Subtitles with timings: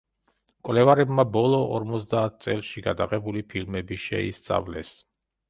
[0.51, 4.97] მკვლევარებმა ბოლო ორმოცდაათ წელში გადაღებული ფილმები შეისწავლეს.